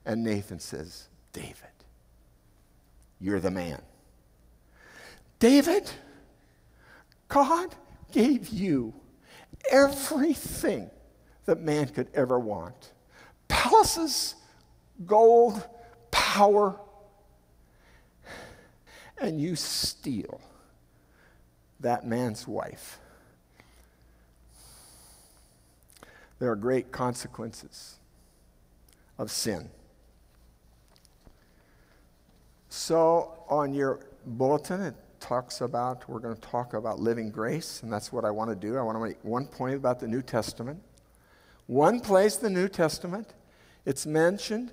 [0.04, 1.71] And Nathan says, David.
[3.22, 3.80] You're the man.
[5.38, 5.88] David,
[7.28, 7.72] God
[8.10, 8.92] gave you
[9.70, 10.90] everything
[11.44, 12.92] that man could ever want
[13.46, 14.34] palaces,
[15.06, 15.64] gold,
[16.10, 16.80] power,
[19.20, 20.40] and you steal
[21.78, 22.98] that man's wife.
[26.40, 27.98] There are great consequences
[29.16, 29.70] of sin.
[32.74, 37.92] So, on your bulletin, it talks about, we're going to talk about living grace, and
[37.92, 38.78] that's what I want to do.
[38.78, 40.80] I want to make one point about the New Testament.
[41.66, 43.34] One place the New Testament,
[43.84, 44.72] it's mentioned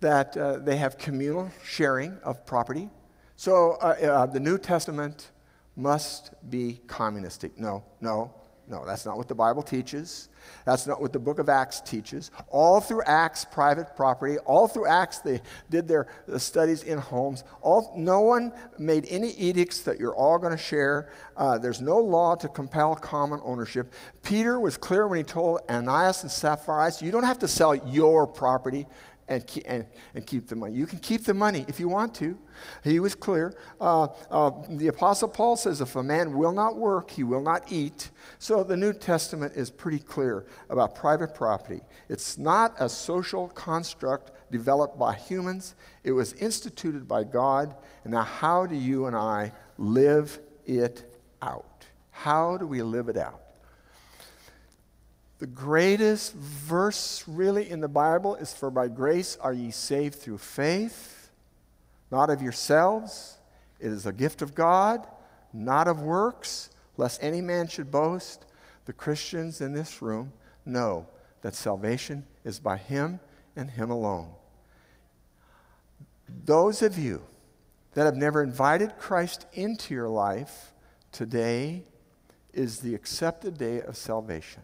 [0.00, 2.90] that uh, they have communal sharing of property.
[3.36, 5.30] So, uh, uh, the New Testament
[5.76, 7.56] must be communistic.
[7.56, 8.34] No, no,
[8.66, 10.30] No, that's not what the Bible teaches.
[10.64, 12.30] That's not what the book of Acts teaches.
[12.48, 14.38] All through Acts, private property.
[14.38, 16.06] All through Acts, they did their
[16.38, 17.44] studies in homes.
[17.60, 21.10] All, no one made any edicts that you're all going to share.
[21.36, 23.92] Uh, there's no law to compel common ownership.
[24.22, 28.26] Peter was clear when he told Ananias and Sapphira, you don't have to sell your
[28.26, 28.86] property
[29.28, 30.74] and, keep, and, and keep the money.
[30.74, 32.38] You can keep the money if you want to.
[32.82, 33.54] He was clear.
[33.80, 37.70] Uh, uh, the Apostle Paul says, if a man will not work, he will not
[37.72, 38.10] eat.
[38.38, 41.80] So the New Testament is pretty clear about private property.
[42.08, 47.74] It's not a social construct developed by humans, it was instituted by God.
[48.04, 51.86] And now, how do you and I live it out?
[52.10, 53.43] How do we live it out?
[55.44, 60.38] The greatest verse really in the Bible is For by grace are ye saved through
[60.38, 61.30] faith,
[62.10, 63.36] not of yourselves.
[63.78, 65.06] It is a gift of God,
[65.52, 68.46] not of works, lest any man should boast.
[68.86, 70.32] The Christians in this room
[70.64, 71.08] know
[71.42, 73.20] that salvation is by Him
[73.54, 74.30] and Him alone.
[76.46, 77.20] Those of you
[77.92, 80.72] that have never invited Christ into your life,
[81.12, 81.84] today
[82.54, 84.62] is the accepted day of salvation.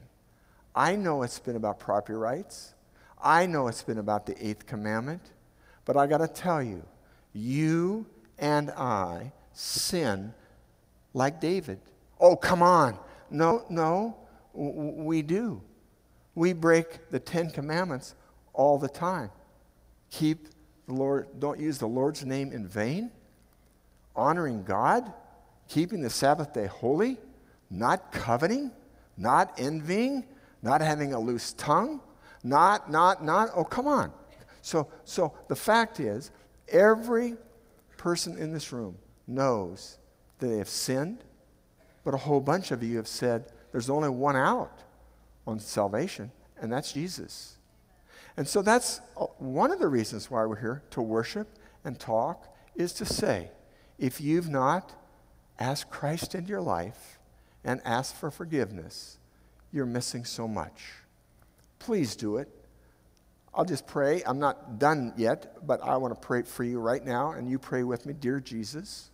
[0.75, 2.75] I know it's been about property rights.
[3.23, 5.23] I know it's been about the eighth commandment.
[5.85, 6.83] But I got to tell you,
[7.33, 8.07] you
[8.39, 10.33] and I sin
[11.13, 11.81] like David.
[12.19, 12.99] Oh, come on.
[13.31, 14.17] No, no,
[14.55, 15.63] we do.
[16.35, 18.15] We break the Ten Commandments
[18.53, 19.31] all the time.
[20.11, 20.49] Keep
[20.87, 23.11] the Lord, don't use the Lord's name in vain.
[24.17, 25.13] Honoring God,
[25.69, 27.19] keeping the Sabbath day holy,
[27.71, 28.73] not coveting,
[29.17, 30.25] not envying,
[30.63, 32.01] not having a loose tongue,
[32.43, 33.51] not, not, not.
[33.55, 34.13] Oh, come on.
[34.63, 36.31] So, so the fact is,
[36.69, 37.37] every
[37.97, 38.97] person in this room
[39.27, 39.99] knows
[40.39, 41.19] that they have sinned,
[42.05, 44.81] but a whole bunch of you have said there's only one out
[45.47, 46.31] on salvation,
[46.61, 47.57] and that's Jesus.
[48.37, 51.49] And so that's uh, one of the reasons why we're here to worship
[51.85, 53.51] and talk is to say,
[53.99, 54.95] if you've not
[55.59, 57.19] asked Christ into your life
[57.65, 59.19] and asked for forgiveness,
[59.73, 60.83] you're missing so much.
[61.79, 62.49] Please do it.
[63.53, 64.23] I'll just pray.
[64.25, 67.59] I'm not done yet, but I want to pray for you right now, and you
[67.59, 68.13] pray with me.
[68.13, 69.11] Dear Jesus,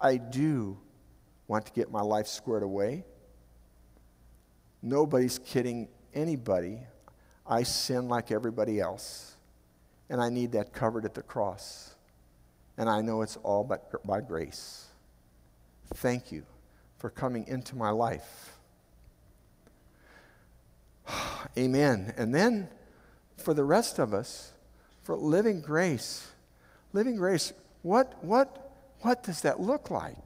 [0.00, 0.78] I do
[1.46, 3.04] want to get my life squared away.
[4.82, 6.80] Nobody's kidding anybody.
[7.46, 9.36] I sin like everybody else,
[10.10, 11.94] and I need that covered at the cross.
[12.76, 14.86] And I know it's all but by grace.
[15.94, 16.44] Thank you
[16.98, 18.57] for coming into my life.
[21.58, 22.14] Amen.
[22.16, 22.68] And then
[23.36, 24.52] for the rest of us,
[25.02, 26.28] for living grace,
[26.92, 27.52] living grace,
[27.82, 30.16] what, what, what does that look like?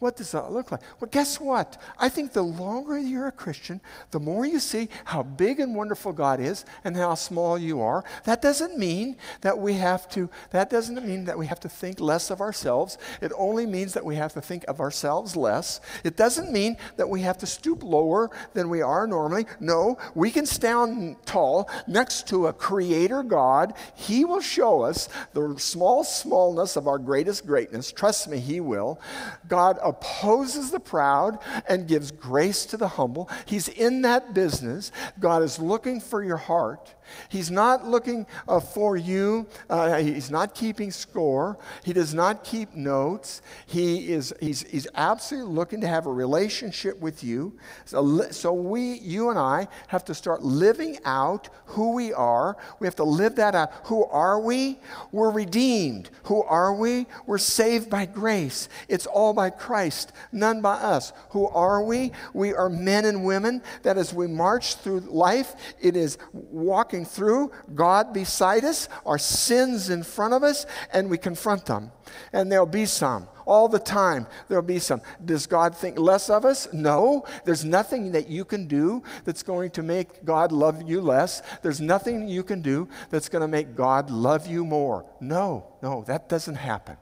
[0.00, 0.80] What does that look like?
[1.00, 1.80] Well, guess what?
[1.98, 3.80] I think the longer you're a Christian,
[4.10, 8.04] the more you see how big and wonderful God is and how small you are.
[8.24, 12.00] That doesn't mean that we have to that doesn't mean that we have to think
[12.00, 12.98] less of ourselves.
[13.20, 15.80] It only means that we have to think of ourselves less.
[16.02, 19.46] It doesn't mean that we have to stoop lower than we are normally.
[19.60, 23.74] No, we can stand tall next to a creator God.
[23.94, 27.92] He will show us the small smallness of our greatest greatness.
[27.92, 29.00] Trust me, he will.
[29.46, 33.28] God opposes the proud and gives grace to the humble.
[33.46, 34.90] He's in that business.
[35.20, 36.94] God is looking for your heart.
[37.28, 39.46] He's not looking uh, for you.
[39.68, 41.58] Uh, he's not keeping score.
[41.84, 43.42] He does not keep notes.
[43.66, 47.58] He is, he's, he's absolutely looking to have a relationship with you.
[47.84, 52.56] So, so we, you and I, have to start living out who we are.
[52.78, 53.72] We have to live that out.
[53.84, 54.78] Who are we?
[55.12, 56.10] We're redeemed.
[56.24, 57.06] Who are we?
[57.26, 58.68] We're saved by grace.
[58.88, 61.12] It's all by Christ, none by us.
[61.30, 62.12] Who are we?
[62.32, 67.04] We are men and women that as we march through life, it is walking walking
[67.04, 71.90] through, God beside us, our sins in front of us, and we confront them.
[72.32, 73.28] And there'll be some.
[73.46, 75.02] All the time, there'll be some.
[75.22, 76.68] Does God think less of us?
[76.72, 77.26] No.
[77.44, 81.42] There's nothing that you can do that's going to make God love you less.
[81.62, 85.04] There's nothing you can do that's going to make God love you more.
[85.20, 86.96] No, no, that doesn't happen.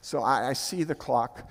[0.00, 1.48] So I, I see the clock.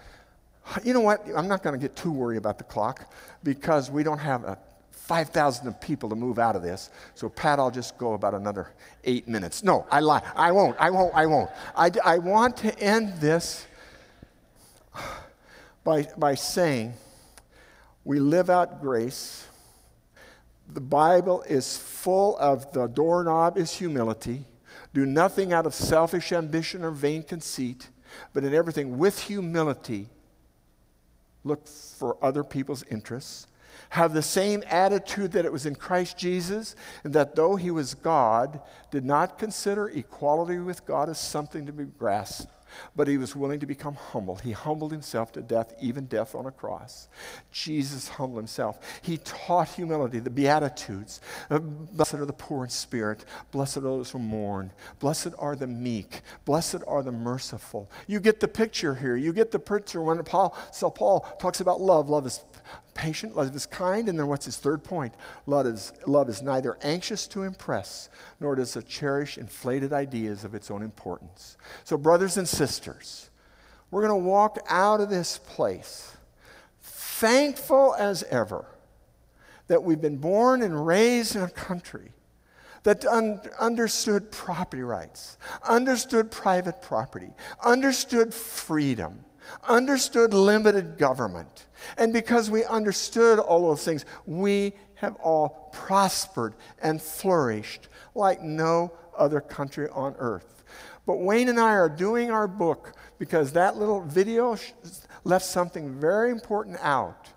[0.83, 1.25] You know what?
[1.35, 4.57] I'm not going to get too worried about the clock because we don't have a
[5.01, 6.89] 5,000 people to move out of this.
[7.15, 8.69] So, Pat, I'll just go about another
[9.03, 9.63] eight minutes.
[9.63, 10.21] No, I lie.
[10.35, 10.77] I won't.
[10.79, 11.13] I won't.
[11.13, 11.49] I won't.
[11.75, 13.65] I, I want to end this
[15.83, 16.93] by, by saying
[18.05, 19.45] we live out grace.
[20.69, 24.45] The Bible is full of the doorknob is humility.
[24.93, 27.89] Do nothing out of selfish ambition or vain conceit,
[28.33, 30.09] but in everything with humility
[31.43, 33.47] look for other people's interests,
[33.89, 37.93] have the same attitude that it was in Christ Jesus, and that though he was
[37.93, 42.47] God, did not consider equality with God as something to be grasped
[42.95, 44.35] but he was willing to become humble.
[44.35, 47.07] He humbled himself to death, even death on a cross.
[47.51, 48.79] Jesus humbled himself.
[49.01, 51.21] He taught humility, the Beatitudes.
[51.49, 53.25] Uh, blessed are the poor in spirit.
[53.51, 54.71] Blessed are those who mourn.
[54.99, 56.21] Blessed are the meek.
[56.45, 57.89] Blessed are the merciful.
[58.07, 59.15] You get the picture here.
[59.15, 62.09] You get the picture when Paul, so Paul talks about love.
[62.09, 62.43] Love is
[62.93, 65.13] patient, love is kind, and then what's his third point?
[65.45, 68.09] Love is, love is neither anxious to impress,
[68.39, 71.57] nor does it cherish inflated ideas of its own importance.
[71.83, 73.29] So, brothers and sisters,
[73.89, 76.15] we're going to walk out of this place
[76.81, 78.65] thankful as ever
[79.67, 82.11] that we've been born and raised in a country
[82.83, 87.29] that un- understood property rights, understood private property,
[87.63, 89.23] understood freedom
[89.67, 91.65] understood limited government.
[91.97, 98.93] And because we understood all those things, we have all prospered and flourished like no
[99.17, 100.63] other country on earth.
[101.05, 104.55] But Wayne and I are doing our book because that little video
[105.23, 107.27] left something very important out.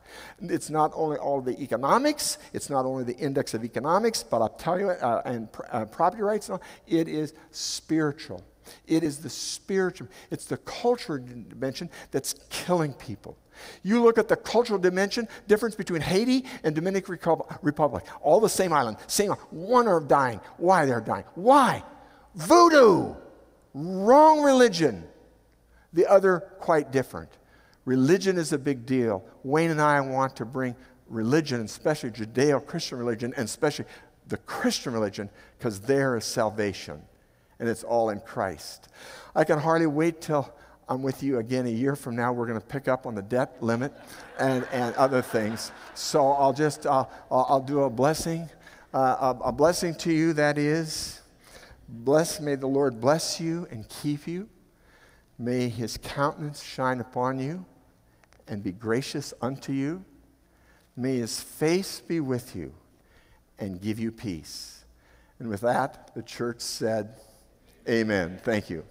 [0.40, 4.48] It's not only all the economics, it's not only the index of economics, but I'll
[4.50, 6.50] tell you, uh, and uh, property rights,
[6.86, 8.44] it is spiritual.
[8.86, 13.36] It is the spiritual, it's the cultural dimension that's killing people.
[13.82, 17.18] You look at the cultural dimension, difference between Haiti and Dominican
[17.62, 18.04] Republic.
[18.20, 20.40] All the same island, same one are dying.
[20.56, 21.24] Why they're dying?
[21.34, 21.84] Why?
[22.34, 23.14] Voodoo.
[23.74, 25.04] Wrong religion.
[25.92, 27.30] The other quite different.
[27.84, 29.24] Religion is a big deal.
[29.42, 30.74] Wayne and I want to bring
[31.08, 33.84] religion, especially Judeo Christian religion, and especially
[34.26, 37.02] the Christian religion, because there is salvation
[37.58, 38.88] and it's all in Christ.
[39.34, 40.52] I can hardly wait till
[40.88, 42.32] I'm with you again a year from now.
[42.32, 43.92] We're going to pick up on the debt limit
[44.38, 45.72] and, and other things.
[45.94, 48.50] So I'll just uh, I'll, do a blessing,
[48.92, 50.34] uh, a, a blessing to you.
[50.34, 51.20] That is,
[51.88, 52.40] bless.
[52.40, 54.48] May the Lord bless you and keep you.
[55.38, 57.64] May His countenance shine upon you
[58.46, 60.04] and be gracious unto you.
[60.96, 62.74] May His face be with you
[63.58, 64.84] and give you peace.
[65.38, 67.14] And with that, the church said.
[67.88, 68.40] Amen.
[68.42, 68.84] Thank you.